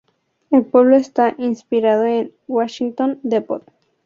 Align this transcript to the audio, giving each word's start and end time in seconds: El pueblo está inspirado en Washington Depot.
El 0.49 0.65
pueblo 0.65 0.95
está 0.95 1.35
inspirado 1.37 2.05
en 2.05 2.33
Washington 2.47 3.19
Depot. 3.21 3.63